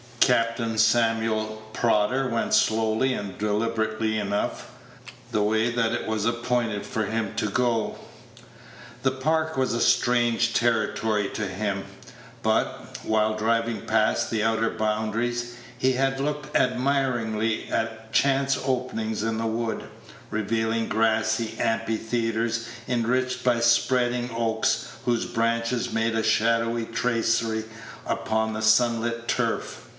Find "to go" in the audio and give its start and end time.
7.35-7.97